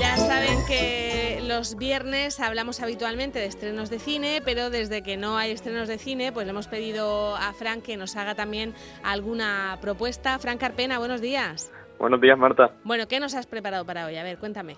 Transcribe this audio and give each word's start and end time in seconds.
Ya 0.00 0.16
saben 0.16 0.58
que 0.68 1.40
los 1.42 1.76
viernes 1.76 2.38
hablamos 2.38 2.80
habitualmente 2.80 3.40
de 3.40 3.46
estrenos 3.46 3.90
de 3.90 3.98
cine, 3.98 4.40
pero 4.44 4.70
desde 4.70 5.02
que 5.02 5.16
no 5.16 5.36
hay 5.36 5.50
estrenos 5.50 5.88
de 5.88 5.98
cine, 5.98 6.30
pues 6.32 6.46
le 6.46 6.50
hemos 6.50 6.68
pedido 6.68 7.34
a 7.36 7.52
Frank 7.52 7.82
que 7.82 7.96
nos 7.96 8.16
haga 8.16 8.34
también 8.34 8.74
alguna 9.02 9.76
propuesta. 9.80 10.38
Frank 10.38 10.60
Carpena, 10.60 10.98
buenos 10.98 11.20
días. 11.20 11.72
Buenos 11.98 12.20
días, 12.20 12.38
Marta. 12.38 12.70
Bueno, 12.84 13.08
¿qué 13.08 13.18
nos 13.18 13.34
has 13.34 13.46
preparado 13.46 13.84
para 13.84 14.06
hoy? 14.06 14.16
A 14.16 14.22
ver, 14.22 14.38
cuéntame. 14.38 14.76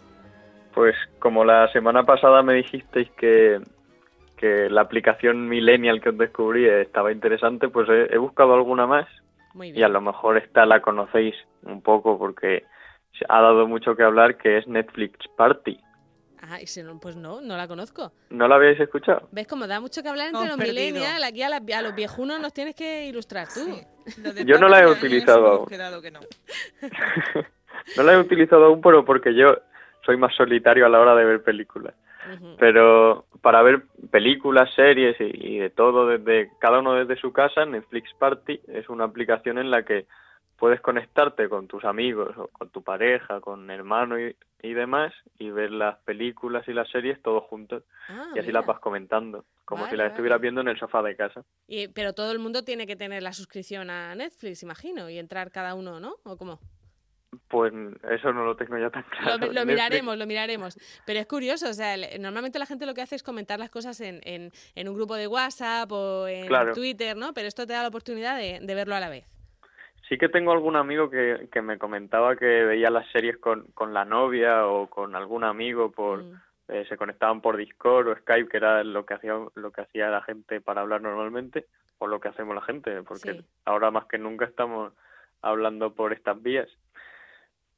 Pues 0.75 0.95
como 1.18 1.45
la 1.45 1.70
semana 1.70 2.04
pasada 2.04 2.43
me 2.43 2.54
dijisteis 2.54 3.11
que, 3.18 3.61
que 4.43 4.68
la 4.68 4.80
aplicación 4.80 5.48
Millennial 5.48 6.00
que 6.00 6.09
os 6.09 6.18
descubrí 6.18 6.66
estaba 6.68 7.12
interesante, 7.12 7.68
pues 7.68 7.88
he, 7.88 8.12
he 8.12 8.18
buscado 8.18 8.55
alguna 8.55 8.87
más 8.88 9.06
Muy 9.55 9.70
y 9.70 9.83
a 9.84 9.88
lo 9.88 10.00
mejor 10.00 10.37
esta 10.37 10.66
la 10.66 10.83
conocéis 10.83 11.37
un 11.62 11.80
poco 11.80 12.19
porque 12.19 12.64
ha 13.28 13.41
dado 13.41 13.69
mucho 13.69 13.95
que 13.95 14.02
hablar, 14.02 14.36
que 14.36 14.59
es 14.59 14.66
Netflix 14.66 15.16
Party. 15.36 15.78
Ah, 16.42 16.60
y 16.60 16.66
si 16.66 16.83
no, 16.83 16.98
pues 16.98 17.14
no, 17.14 17.41
no 17.41 17.56
la 17.56 17.69
conozco. 17.69 18.10
¿No 18.30 18.48
la 18.48 18.56
habéis 18.56 18.80
escuchado? 18.80 19.28
¿Ves 19.30 19.47
cómo 19.47 19.69
da 19.69 19.78
mucho 19.80 20.02
que 20.02 20.09
hablar 20.09 20.27
entre 20.27 20.41
Hemos 20.41 20.56
los 20.56 20.66
perdido. 20.66 20.95
millennials? 20.97 21.24
Aquí 21.24 21.42
a, 21.45 21.48
las- 21.48 21.62
a 21.78 21.83
los 21.83 21.95
viejunos 21.95 22.41
nos 22.41 22.52
tienes 22.52 22.74
que 22.74 23.06
ilustrar 23.06 23.47
tú. 23.47 23.61
Sí, 24.06 24.22
Yo 24.45 24.59
no 24.59 24.66
la 24.66 24.80
he 24.80 24.91
utilizado 24.91 25.47
aún. 25.47 25.66
que 25.66 26.11
no. 26.11 26.19
no 27.97 28.02
la 28.02 28.12
he 28.14 28.19
utilizado 28.19 28.64
aún, 28.64 28.80
pero 28.80 29.05
porque 29.05 29.34
yo 29.34 29.55
soy 30.05 30.16
más 30.16 30.34
solitario 30.34 30.84
a 30.84 30.88
la 30.88 30.98
hora 31.00 31.14
de 31.14 31.24
ver 31.24 31.42
películas. 31.45 31.95
Pero 32.59 33.27
para 33.41 33.62
ver 33.62 33.83
películas, 34.11 34.73
series 34.75 35.17
y, 35.21 35.55
y 35.55 35.59
de 35.59 35.71
todo 35.71 36.07
desde 36.07 36.51
cada 36.61 36.79
uno 36.81 36.95
desde 36.95 37.21
su 37.21 37.33
casa, 37.33 37.65
Netflix 37.67 38.12
Party 38.19 38.61
es 38.69 38.89
una 38.89 39.05
aplicación 39.05 39.59
en 39.59 39.71
la 39.71 39.85
que 39.85 40.07
puedes 40.59 40.81
conectarte 40.81 41.48
con 41.48 41.67
tus 41.67 41.84
amigos 41.84 42.37
o 42.39 42.47
con 42.48 42.70
tu 42.70 42.83
pareja, 42.83 43.41
con 43.41 43.69
hermano 43.70 44.20
y, 44.20 44.37
y 44.62 44.75
demás 44.75 45.12
y 45.39 45.51
ver 45.51 45.73
las 45.73 45.98
películas 46.05 46.67
y 46.69 46.73
las 46.73 46.89
series 46.91 47.20
todos 47.23 47.42
juntos 47.45 47.83
Ah, 48.09 48.29
y 48.34 48.39
así 48.39 48.48
mira. 48.48 48.61
las 48.61 48.67
vas 48.67 48.79
comentando, 48.81 49.45
como 49.64 49.83
Vale, 49.83 49.91
si 49.91 49.97
las 49.97 50.05
vale. 50.05 50.12
estuvieras 50.14 50.41
viendo 50.41 50.61
en 50.61 50.69
el 50.69 50.79
sofá 50.79 51.03
de 51.03 51.17
casa. 51.17 51.42
Y- 51.67 51.89
pero 51.89 52.12
todo 52.12 52.31
el 52.31 52.39
mundo 52.39 52.62
tiene 52.62 52.86
que 52.86 52.95
tener 52.95 53.23
la 53.25 53.33
suscripción 53.33 53.91
a 53.91 54.14
Netflix, 54.14 54.62
imagino, 54.62 55.11
y 55.11 55.19
entrar 55.19 55.51
cada 55.51 55.75
uno, 55.75 55.98
¿no? 55.98 56.14
¿O 56.25 56.36
cómo? 56.36 56.61
Pues 57.48 57.72
eso 58.11 58.33
no 58.33 58.44
lo 58.44 58.56
tengo 58.56 58.77
ya 58.78 58.91
tan 58.91 59.05
claro. 59.05 59.52
lo 59.52 59.64
miraremos, 59.64 60.19
lo 60.19 60.27
miraremos. 60.27 60.78
Pero 61.06 61.19
es 61.19 61.27
curioso, 61.27 61.69
o 61.70 61.72
sea, 61.72 61.97
normalmente 62.19 62.58
la 62.58 62.66
gente 62.66 62.84
lo 62.84 62.92
que 62.94 63.00
hace 63.02 63.16
es 63.16 63.22
comentar 63.22 63.58
las 63.58 63.70
cosas 63.70 64.00
en, 64.02 64.20
en, 64.24 64.50
en 64.74 64.89
un 64.89 64.94
grupo 64.94 65.14
de 65.16 65.27
WhatsApp 65.27 65.91
o 65.92 66.28
en 66.28 66.47
Claro. 66.47 66.74
Twitter, 66.74 67.16
¿no? 67.16 67.33
Pero 67.33 67.48
esto 67.48 67.66
te 67.66 67.72
da 67.72 67.83
la 67.83 67.89
oportunidad 67.89 68.36
de, 68.36 68.61
de 68.61 68.74
verlo 68.74 68.94
a 68.94 69.00
la 69.00 69.08
vez. 69.08 69.24
Sí 70.08 70.19
que 70.19 70.28
tengo 70.28 70.52
algún 70.52 70.77
amigo 70.77 71.08
que, 71.08 71.48
que 71.50 71.62
me 71.62 71.78
comentaba 71.78 72.36
que 72.36 72.64
veía 72.64 72.91
las 72.91 73.11
series 73.12 73.39
con, 73.39 73.62
con 73.72 73.94
la 73.94 74.05
novia 74.05 74.67
o 74.67 74.89
con 74.91 75.14
algún 75.17 75.44
amigo 75.44 75.91
por 75.91 76.22
Mm. 76.24 76.41
eh, 76.69 76.84
se 76.89 76.96
conectaban 76.98 77.41
por 77.41 77.56
Discord 77.56 78.08
o 78.08 78.17
Skype, 78.17 78.48
que 78.50 78.56
era 78.58 78.84
lo 78.84 79.05
que 79.06 79.14
hacía 79.14 79.34
lo 79.55 79.70
que 79.72 79.80
hacía 79.80 80.08
la 80.11 80.22
gente 80.22 80.61
para 80.61 80.83
hablar 80.83 81.00
normalmente, 81.02 81.67
o 81.98 82.06
lo 82.06 82.20
que 82.20 82.28
hacemos 82.28 82.55
la 82.55 82.62
gente, 82.62 83.02
porque 83.02 83.33
Sí. 83.33 83.44
ahora 83.64 83.91
más 83.91 84.05
que 84.06 84.19
nunca 84.19 84.44
estamos 84.44 84.92
hablando 85.41 85.94
por 85.94 86.12
estas 86.12 86.41
vías. 86.42 86.69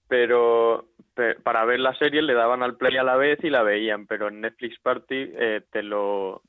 Pero 0.09 0.89
pe- 1.15 1.37
para 1.37 1.65
ver 1.65 1.81
la 1.81 1.95
serie 1.95 2.23
le 2.23 2.35
daban 2.35 2.63
al 2.63 2.77
play 2.77 2.97
a 2.97 3.03
la 3.03 3.17
vez 3.17 3.39
y 3.43 3.51
la 3.51 3.63
veían, 3.63 4.07
pero 4.07 4.29
en 4.29 4.41
Netflix 4.41 4.79
Party 4.81 5.31
eh, 5.35 5.63
te 5.71 5.83
lo 5.83 6.43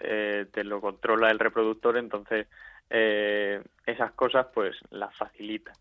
eh, 0.00 0.46
te 0.52 0.64
lo 0.64 0.80
controla 0.80 1.30
el 1.30 1.38
reproductor, 1.38 1.96
entonces 1.96 2.46
eh, 2.90 3.62
esas 3.86 4.12
cosas 4.12 4.46
pues 4.54 4.76
las 4.90 5.14
facilita. 5.16 5.72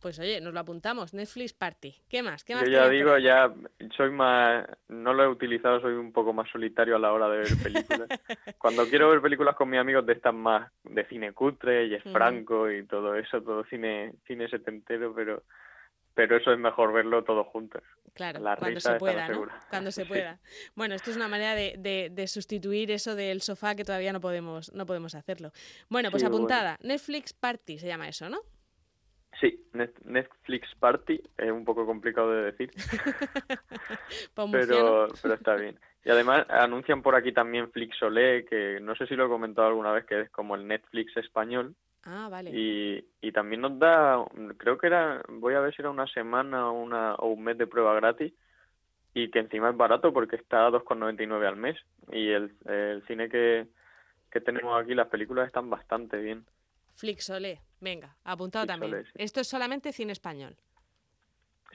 Pues 0.00 0.18
oye, 0.18 0.40
nos 0.40 0.54
lo 0.54 0.60
apuntamos. 0.60 1.12
Netflix 1.12 1.52
Party. 1.52 1.94
¿Qué 2.08 2.22
más? 2.22 2.42
¿Qué 2.42 2.54
más 2.54 2.64
Yo 2.64 2.70
ya 2.70 2.82
por 2.84 2.90
digo, 2.90 3.18
ya 3.18 3.52
soy 3.96 4.10
más, 4.10 4.66
no 4.88 5.12
lo 5.12 5.24
he 5.24 5.28
utilizado, 5.28 5.80
soy 5.80 5.92
un 5.92 6.10
poco 6.12 6.32
más 6.32 6.48
solitario 6.50 6.96
a 6.96 6.98
la 6.98 7.12
hora 7.12 7.28
de 7.28 7.38
ver 7.38 7.56
películas. 7.62 8.08
Cuando 8.58 8.88
quiero 8.88 9.10
ver 9.10 9.20
películas 9.20 9.56
con 9.56 9.68
mis 9.68 9.78
amigos 9.78 10.06
de 10.06 10.14
estas 10.14 10.34
más 10.34 10.72
de 10.84 11.04
cine 11.06 11.32
cutre, 11.32 11.86
y 11.86 11.94
es. 11.94 12.02
Franco 12.04 12.70
y 12.70 12.86
todo 12.86 13.14
eso, 13.14 13.42
todo 13.42 13.62
cine, 13.64 14.12
cine 14.26 14.48
setentero, 14.48 15.12
pero, 15.14 15.42
pero 16.14 16.36
eso 16.36 16.52
es 16.52 16.58
mejor 16.58 16.92
verlo 16.92 17.24
todos 17.24 17.46
juntos. 17.48 17.82
Claro, 18.14 18.40
la 18.40 18.56
cuando 18.56 18.80
se 18.80 18.94
pueda. 18.96 19.28
Cuando 19.70 19.90
se 19.92 20.02
Sí. 20.04 20.08
pueda. 20.08 20.38
Bueno, 20.74 20.94
esto 20.94 21.10
es 21.10 21.16
una 21.16 21.28
manera 21.28 21.54
de, 21.54 21.74
de- 21.78 22.10
de 22.10 22.26
sustituir 22.26 22.90
eso 22.90 23.14
del 23.14 23.40
sofá 23.40 23.74
que 23.74 23.84
todavía 23.84 24.12
no 24.12 24.20
podemos, 24.20 24.72
no 24.72 24.84
podemos 24.86 25.14
hacerlo. 25.14 25.52
Bueno, 25.88 26.10
pues 26.10 26.22
Sí, 26.22 26.26
bueno. 26.28 26.36
apuntada. 26.38 26.76
Netflix 26.82 27.32
Party 27.32 27.78
se 27.78 27.86
llama 27.86 28.08
eso, 28.08 28.28
¿no? 28.28 28.40
Sí, 29.40 29.64
Net- 29.72 29.94
Netflix 30.04 30.68
Party 30.78 31.22
es 31.38 31.50
un 31.50 31.64
poco 31.64 31.86
complicado 31.86 32.30
de 32.32 32.42
decir, 32.52 32.70
Pues 34.34 34.50
pero, 34.50 35.08
pero 35.22 35.34
está 35.34 35.54
bien. 35.54 35.78
Y 36.04 36.10
además 36.10 36.46
anuncian 36.48 37.02
por 37.02 37.14
aquí 37.14 37.32
también 37.32 37.70
Flixolé, 37.70 38.44
que 38.46 38.80
no 38.80 38.94
sé 38.96 39.06
si 39.06 39.14
lo 39.14 39.26
he 39.26 39.28
comentado 39.28 39.68
alguna 39.68 39.92
vez, 39.92 40.04
que 40.06 40.22
es 40.22 40.30
como 40.30 40.54
el 40.56 40.66
Netflix 40.66 41.16
español. 41.16 41.74
Ah, 42.04 42.28
vale. 42.30 42.50
Y, 42.52 43.04
y 43.20 43.32
también 43.32 43.60
nos 43.60 43.78
da, 43.78 44.24
creo 44.56 44.78
que 44.78 44.86
era, 44.86 45.22
voy 45.28 45.54
a 45.54 45.60
ver 45.60 45.74
si 45.74 45.82
era 45.82 45.90
una 45.90 46.06
semana 46.06 46.70
o, 46.70 46.80
una, 46.80 47.14
o 47.16 47.28
un 47.28 47.44
mes 47.44 47.58
de 47.58 47.66
prueba 47.66 47.94
gratis 47.94 48.32
y 49.12 49.30
que 49.30 49.40
encima 49.40 49.70
es 49.70 49.76
barato 49.76 50.12
porque 50.12 50.36
está 50.36 50.66
a 50.66 50.70
2,99 50.70 51.46
al 51.46 51.56
mes 51.56 51.76
y 52.10 52.30
el, 52.30 52.52
el 52.66 53.06
cine 53.06 53.28
que, 53.28 53.66
que 54.30 54.40
tenemos 54.40 54.80
aquí, 54.80 54.94
las 54.94 55.08
películas 55.08 55.46
están 55.46 55.68
bastante 55.68 56.16
bien. 56.16 56.46
Flixolé. 56.94 57.60
Venga, 57.80 58.16
apuntado 58.24 58.66
también. 58.66 58.92
Flixolé, 58.92 59.12
sí. 59.12 59.22
Esto 59.22 59.40
es 59.40 59.48
solamente 59.48 59.92
cine 59.92 60.12
español. 60.12 60.56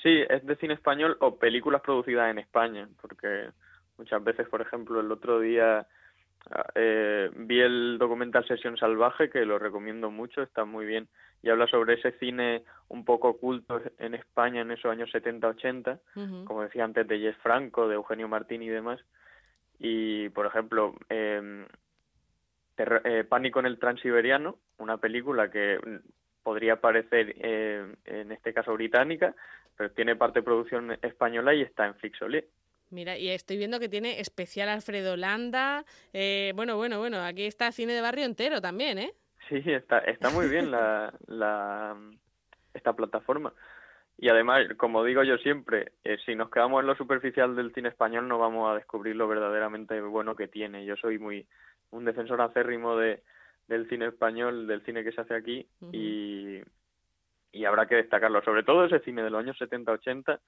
Sí, 0.01 0.23
es 0.29 0.45
de 0.45 0.55
cine 0.57 0.73
español 0.73 1.17
o 1.19 1.37
películas 1.37 1.81
producidas 1.81 2.29
en 2.29 2.39
España, 2.39 2.87
porque 3.01 3.49
muchas 3.97 4.23
veces, 4.23 4.47
por 4.49 4.61
ejemplo, 4.61 4.99
el 4.99 5.11
otro 5.11 5.39
día 5.39 5.87
eh, 6.75 7.29
vi 7.35 7.59
el 7.59 7.97
documental 7.97 8.45
Sesión 8.47 8.77
Salvaje, 8.77 9.29
que 9.29 9.45
lo 9.45 9.59
recomiendo 9.59 10.11
mucho, 10.11 10.41
está 10.41 10.65
muy 10.65 10.85
bien, 10.85 11.07
y 11.41 11.49
habla 11.49 11.67
sobre 11.67 11.95
ese 11.95 12.11
cine 12.13 12.63
un 12.87 13.05
poco 13.05 13.29
oculto 13.29 13.81
en 13.99 14.15
España 14.15 14.61
en 14.61 14.71
esos 14.71 14.91
años 14.91 15.09
70-80, 15.13 15.99
Ujú. 16.15 16.45
como 16.45 16.63
decía 16.63 16.83
antes, 16.83 17.07
de 17.07 17.19
Jess 17.19 17.37
Franco, 17.37 17.87
de 17.87 17.95
Eugenio 17.95 18.27
Martín 18.27 18.61
y 18.61 18.69
demás. 18.69 18.99
Y, 19.79 20.29
por 20.29 20.45
ejemplo, 20.45 20.95
eh, 21.09 21.65
eh, 22.77 23.23
Pánico 23.27 23.59
en 23.59 23.65
el 23.65 23.79
Transiberiano, 23.79 24.57
una 24.77 24.97
película 24.97 25.49
que 25.49 25.79
podría 26.43 26.79
parecer, 26.79 27.35
eh, 27.39 27.93
en 28.05 28.31
este 28.31 28.53
caso, 28.53 28.73
británica, 28.73 29.35
pero 29.75 29.91
tiene 29.91 30.15
parte 30.15 30.39
de 30.39 30.43
producción 30.43 30.97
española 31.01 31.53
y 31.53 31.61
está 31.61 31.85
en 31.85 31.95
Flixolé. 31.95 32.47
Mira, 32.89 33.17
y 33.17 33.29
estoy 33.29 33.57
viendo 33.57 33.79
que 33.79 33.89
tiene 33.89 34.19
especial 34.19 34.69
Alfredo 34.69 35.17
Landa. 35.17 35.83
eh, 36.13 36.53
bueno, 36.55 36.77
bueno, 36.77 36.99
bueno, 36.99 37.19
aquí 37.21 37.45
está 37.45 37.71
cine 37.71 37.93
de 37.93 38.01
barrio 38.01 38.25
entero 38.25 38.61
también, 38.61 38.97
¿eh? 38.97 39.13
Sí, 39.49 39.61
está, 39.65 39.99
está 39.99 40.29
muy 40.29 40.47
bien 40.47 40.71
la, 40.71 41.13
la, 41.27 41.95
esta 42.73 42.93
plataforma. 42.93 43.53
Y 44.17 44.29
además, 44.29 44.65
como 44.77 45.03
digo 45.03 45.23
yo 45.23 45.37
siempre, 45.37 45.91
eh, 46.03 46.17
si 46.25 46.35
nos 46.35 46.49
quedamos 46.49 46.81
en 46.81 46.87
lo 46.87 46.95
superficial 46.95 47.55
del 47.55 47.73
cine 47.73 47.89
español 47.89 48.27
no 48.27 48.39
vamos 48.39 48.71
a 48.71 48.75
descubrir 48.75 49.15
lo 49.15 49.27
verdaderamente 49.27 49.99
bueno 50.01 50.35
que 50.35 50.47
tiene. 50.47 50.85
Yo 50.85 50.95
soy 50.95 51.19
muy 51.19 51.45
un 51.91 52.05
defensor 52.05 52.41
acérrimo 52.41 52.95
de, 52.95 53.23
del 53.67 53.89
cine 53.89 54.07
español, 54.07 54.67
del 54.67 54.83
cine 54.85 55.03
que 55.03 55.11
se 55.11 55.21
hace 55.21 55.35
aquí 55.35 55.67
y, 55.91 56.61
y 57.51 57.65
habrá 57.65 57.87
que 57.87 57.95
destacarlo. 57.95 58.41
Sobre 58.43 58.63
todo 58.63 58.85
ese 58.85 58.99
cine 58.99 59.21
de 59.21 59.29
los 59.29 59.41
años 59.41 59.59
70-80. 59.59 60.39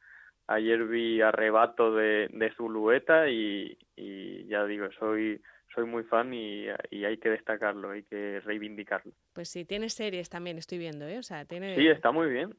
Ayer 0.47 0.85
vi 0.85 1.21
Arrebato 1.21 1.93
de, 1.93 2.29
de 2.31 2.51
Zulueta 2.55 3.29
y, 3.29 3.77
y 3.95 4.45
ya 4.47 4.65
digo, 4.65 4.87
soy 4.99 5.41
soy 5.75 5.85
muy 5.85 6.03
fan 6.03 6.33
y, 6.33 6.65
y 6.89 7.05
hay 7.05 7.17
que 7.17 7.29
destacarlo, 7.29 7.91
hay 7.91 8.01
que 8.03 8.39
reivindicarlo. 8.45 9.11
Pues 9.33 9.49
sí, 9.49 9.63
tiene 9.65 9.89
series 9.89 10.27
también, 10.29 10.57
estoy 10.57 10.77
viendo, 10.79 11.05
¿eh? 11.07 11.19
O 11.19 11.23
sea, 11.23 11.45
tiene... 11.45 11.75
Sí, 11.75 11.87
está 11.87 12.11
muy 12.11 12.29
bien. 12.31 12.55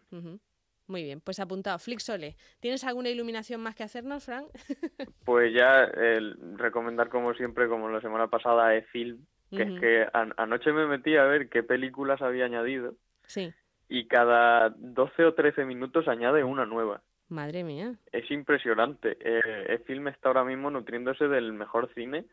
Muy 0.86 1.02
bien, 1.02 1.20
pues 1.20 1.40
apuntado. 1.40 1.78
Flixole. 1.80 2.36
¿Tienes 2.60 2.84
alguna 2.84 3.08
iluminación 3.10 3.60
más 3.60 3.74
que 3.74 3.82
hacernos, 3.82 4.24
Frank? 4.24 4.46
Pues 5.24 5.52
ya 5.52 5.84
el 5.84 6.36
recomendar 6.58 7.08
como 7.08 7.34
siempre, 7.34 7.68
como 7.68 7.88
la 7.88 8.00
semana 8.00 8.28
pasada, 8.28 8.74
es 8.76 8.86
film, 8.88 9.24
que 9.50 9.62
es 9.62 9.80
que 9.80 10.06
an- 10.12 10.32
anoche 10.36 10.72
me 10.72 10.86
metí 10.86 11.16
a 11.16 11.24
ver 11.24 11.48
qué 11.48 11.62
películas 11.62 12.22
había 12.22 12.44
añadido 12.44 12.94
Sí. 13.26 13.52
y 13.88 14.06
cada 14.06 14.70
12 14.76 15.24
o 15.24 15.34
13 15.34 15.64
minutos 15.64 16.06
añade 16.08 16.44
una 16.44 16.66
nueva. 16.66 17.02
Madre 17.28 17.62
mía. 17.64 17.94
Es 18.12 18.30
impresionante. 18.30 19.16
Eh, 19.20 19.66
el 19.68 19.78
film 19.80 20.08
está 20.08 20.28
ahora 20.28 20.44
mismo 20.44 20.70
nutriéndose 20.70 21.28
del 21.28 21.52
mejor 21.52 21.92
cine. 21.94 22.24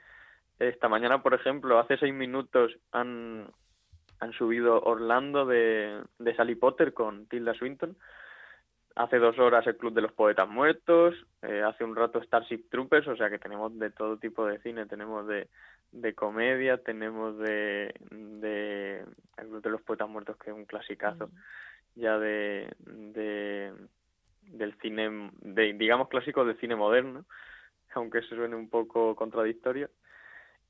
Esta 0.60 0.88
mañana, 0.88 1.22
por 1.22 1.34
ejemplo, 1.34 1.80
hace 1.80 1.98
seis 1.98 2.14
minutos 2.14 2.78
han, 2.92 3.48
han 4.20 4.32
subido 4.34 4.82
Orlando 4.82 5.46
de, 5.46 6.02
de 6.20 6.36
Sally 6.36 6.56
Potter 6.56 6.94
con 6.94 7.28
Tilda 7.28 7.54
Swinton. 7.54 7.98
Hace 8.96 9.18
dos 9.18 9.38
horas 9.38 9.68
el 9.68 9.76
Club 9.76 9.94
de 9.94 10.02
los 10.02 10.14
Poetas 10.14 10.48
Muertos. 10.48 11.14
eh, 11.42 11.62
hace 11.62 11.84
un 11.84 11.98
rato 11.98 12.24
Starship 12.24 12.70
Troopers, 12.70 13.08
o 13.10 13.18
sea 13.18 13.30
que 13.30 13.40
tenemos 13.40 13.78
de 13.78 13.90
todo 13.90 14.18
tipo 14.18 14.46
de 14.46 14.60
cine. 14.60 14.86
Tenemos 14.86 15.28
de, 15.28 15.50
de 15.92 16.14
comedia, 16.14 16.78
tenemos 16.78 17.38
de, 17.40 17.94
de 18.12 19.00
El 19.38 19.48
Club 19.50 19.62
de 19.62 19.70
los 19.70 19.82
Poetas 19.82 20.08
Muertos, 20.08 20.38
que 20.38 20.52
es 20.52 20.56
un 20.56 20.66
clasicazo 20.66 21.30
ya 21.96 22.18
de, 22.18 22.74
de 22.80 23.74
del 24.66 24.80
cine, 24.82 25.32
de, 25.42 25.74
digamos 25.74 26.10
clásico 26.10 26.44
del 26.44 26.60
cine 26.60 26.76
moderno, 26.76 27.26
aunque 27.94 28.22
se 28.22 28.36
suene 28.36 28.56
un 28.56 28.70
poco 28.70 29.16
contradictorio. 29.16 29.90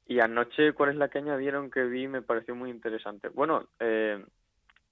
Y 0.07 0.19
anoche, 0.19 0.73
¿cuál 0.73 0.91
es 0.91 0.95
la 0.97 1.09
que 1.09 1.17
añadieron 1.17 1.71
que 1.71 1.83
vi? 1.83 2.07
Me 2.07 2.21
pareció 2.21 2.55
muy 2.55 2.69
interesante. 2.69 3.29
Bueno, 3.29 3.67
eh, 3.79 4.23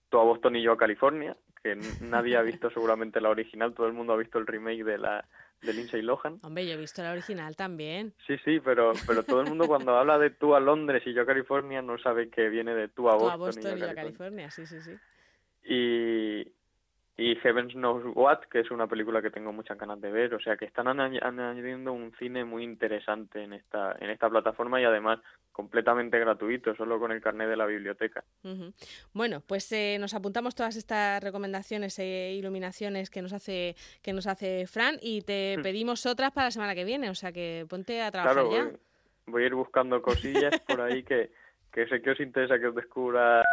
tú 0.09 0.19
a 0.19 0.23
Boston 0.23 0.55
y 0.55 0.63
yo 0.63 0.71
a 0.71 0.77
California, 0.77 1.37
que 1.61 1.77
nadie 2.01 2.35
ha 2.35 2.41
visto 2.41 2.69
seguramente 2.73 3.21
la 3.21 3.29
original, 3.29 3.73
todo 3.73 3.87
el 3.87 3.93
mundo 3.93 4.13
ha 4.13 4.17
visto 4.17 4.39
el 4.39 4.47
remake 4.47 4.83
de 4.83 4.97
la 4.97 5.25
de 5.61 5.73
Lindsay 5.73 6.01
Lohan. 6.01 6.39
Hombre, 6.41 6.65
yo 6.67 6.73
he 6.73 6.77
visto 6.77 7.01
la 7.01 7.11
original 7.11 7.55
también. 7.55 8.13
Sí, 8.27 8.37
sí, 8.43 8.59
pero 8.59 8.91
pero 9.07 9.23
todo 9.23 9.41
el 9.41 9.47
mundo 9.47 9.65
cuando 9.67 9.95
habla 9.97 10.19
de 10.19 10.29
tú 10.29 10.55
a 10.55 10.59
Londres 10.59 11.03
y 11.05 11.13
yo 11.13 11.21
a 11.21 11.25
California 11.25 11.81
no 11.81 11.97
sabe 11.97 12.29
que 12.29 12.49
viene 12.49 12.75
de 12.75 12.89
tú 12.89 13.07
a 13.09 13.13
Boston, 13.13 13.29
tú 13.29 13.33
a 13.33 13.37
Boston 13.37 13.77
y, 13.77 13.81
yo 13.81 13.89
a 13.89 13.95
California. 13.95 14.51
Sí, 14.51 14.65
sí, 14.65 14.81
sí. 14.81 14.97
Y, 15.63 16.51
y 17.15 17.35
Heavens 17.35 17.73
Knows 17.73 18.03
What, 18.15 18.39
que 18.51 18.61
es 18.61 18.71
una 18.71 18.87
película 18.87 19.21
que 19.21 19.29
tengo 19.29 19.53
muchas 19.53 19.77
ganas 19.77 20.01
de 20.01 20.11
ver, 20.11 20.33
o 20.33 20.39
sea 20.39 20.57
que 20.57 20.65
están 20.65 20.87
añadiendo 20.87 21.93
un 21.93 22.11
cine 22.17 22.43
muy 22.43 22.63
interesante 22.63 23.43
en 23.43 23.53
esta 23.53 23.95
en 23.99 24.09
esta 24.09 24.29
plataforma 24.29 24.81
y 24.81 24.85
además 24.85 25.19
completamente 25.51 26.17
gratuito, 26.17 26.75
solo 26.75 26.99
con 26.99 27.11
el 27.11 27.21
carnet 27.21 27.47
de 27.47 27.55
la 27.55 27.67
biblioteca. 27.67 28.23
Bueno, 29.13 29.43
pues 29.45 29.71
eh, 29.71 29.97
nos 29.99 30.15
apuntamos 30.15 30.55
todas 30.55 30.75
estas 30.75 31.23
recomendaciones 31.23 31.99
e 31.99 32.33
iluminaciones 32.33 33.11
que 33.11 33.21
nos 33.21 33.33
hace 33.33 33.75
que 34.01 34.13
nos 34.13 34.25
hace 34.25 34.65
Fran 34.65 34.95
y 34.99 35.21
te 35.21 35.57
hmm. 35.57 35.61
pedimos 35.61 36.07
otras 36.07 36.31
para 36.31 36.47
la 36.47 36.51
semana 36.51 36.73
que 36.73 36.83
viene, 36.83 37.11
o 37.11 37.15
sea 37.15 37.31
que 37.31 37.67
ponte 37.69 38.01
a 38.01 38.09
trabajar 38.09 38.45
ya. 38.49 38.63
Voy, 38.63 38.79
voy 39.27 39.43
a 39.43 39.45
ir 39.45 39.53
buscando 39.53 40.01
cosillas 40.01 40.59
por 40.61 40.81
ahí 40.81 41.03
que, 41.03 41.29
que 41.71 41.87
sé 41.87 42.01
que 42.01 42.09
os 42.09 42.19
interesa 42.19 42.57
que 42.57 42.67
os 42.67 42.75
descubra 42.75 43.43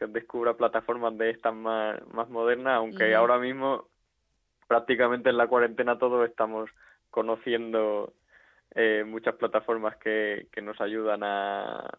que 0.00 0.06
descubra 0.06 0.54
plataformas 0.54 1.16
de 1.18 1.28
estas 1.28 1.54
más, 1.54 2.00
más 2.14 2.28
modernas, 2.30 2.76
aunque 2.76 3.14
ahora 3.14 3.38
mismo 3.38 3.86
prácticamente 4.66 5.28
en 5.28 5.36
la 5.36 5.46
cuarentena 5.46 5.98
todos 5.98 6.26
estamos 6.26 6.70
conociendo 7.10 8.14
eh, 8.74 9.04
muchas 9.06 9.34
plataformas 9.34 9.96
que, 9.98 10.46
que 10.52 10.62
nos 10.62 10.80
ayudan 10.80 11.22
a, 11.22 11.90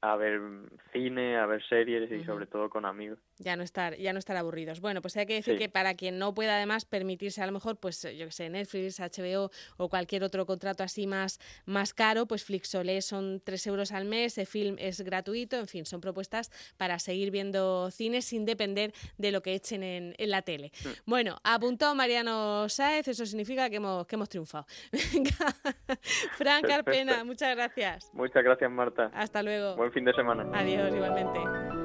a 0.00 0.16
ver 0.16 0.40
cine, 0.92 1.36
a 1.36 1.44
ver 1.44 1.62
series 1.68 2.10
y 2.10 2.24
sobre 2.24 2.46
todo 2.46 2.70
con 2.70 2.86
amigos. 2.86 3.18
Ya 3.42 3.56
no 3.56 3.62
estar, 3.62 3.96
ya 3.96 4.12
no 4.12 4.18
estar 4.18 4.36
aburridos. 4.36 4.80
Bueno, 4.80 5.02
pues 5.02 5.16
hay 5.16 5.26
que 5.26 5.34
decir 5.34 5.58
que 5.58 5.68
para 5.68 5.94
quien 5.94 6.18
no 6.18 6.34
pueda 6.34 6.56
además 6.56 6.84
permitirse 6.84 7.42
a 7.42 7.46
lo 7.46 7.52
mejor, 7.52 7.76
pues 7.76 8.02
yo 8.02 8.26
que 8.26 8.32
sé, 8.32 8.48
Netflix, 8.48 9.00
HBO 9.00 9.50
o 9.76 9.88
cualquier 9.88 10.24
otro 10.24 10.46
contrato 10.46 10.82
así 10.82 11.06
más, 11.06 11.40
más 11.66 11.92
caro, 11.92 12.26
pues 12.26 12.44
Flixolé 12.44 13.02
son 13.02 13.40
3 13.44 13.66
euros 13.66 13.92
al 13.92 14.04
mes, 14.04 14.38
el 14.38 14.46
film 14.46 14.76
es 14.78 15.00
gratuito, 15.00 15.58
en 15.58 15.68
fin, 15.68 15.84
son 15.84 16.00
propuestas 16.00 16.50
para 16.76 16.98
seguir 16.98 17.30
viendo 17.30 17.90
cine 17.90 18.22
sin 18.22 18.44
depender 18.44 18.92
de 19.18 19.32
lo 19.32 19.42
que 19.42 19.54
echen 19.54 19.82
en, 19.82 20.14
en 20.16 20.30
la 20.30 20.42
tele. 20.42 20.72
Mm. 20.84 20.88
Bueno, 21.06 21.36
apuntado 21.44 21.94
Mariano 21.94 22.68
Sáez, 22.68 23.08
eso 23.08 23.26
significa 23.26 23.68
que 23.68 23.76
hemos, 23.76 24.06
que 24.06 24.16
hemos 24.16 24.28
triunfado. 24.28 24.66
Venga, 24.92 25.54
Frank 26.36 26.66
Carpena, 26.66 27.24
muchas 27.24 27.54
gracias. 27.54 28.10
Muchas 28.12 28.42
gracias, 28.42 28.70
Marta. 28.70 29.10
Hasta 29.14 29.42
luego 29.42 29.76
fin 29.90 30.04
de 30.04 30.12
semana. 30.14 30.46
Adiós, 30.58 30.94
igualmente. 30.94 31.79